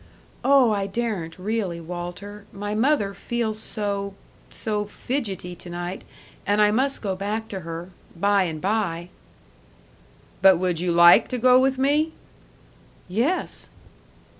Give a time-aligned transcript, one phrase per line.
[0.43, 2.45] "Oh, I daren't really, Walter.
[2.51, 4.15] My mother feels so
[4.49, 6.03] so fidgety to night
[6.43, 7.91] and I must go back to her....
[8.15, 9.09] By and by."
[10.41, 12.13] "But would you like to go with me?"
[13.07, 13.69] "Yes!"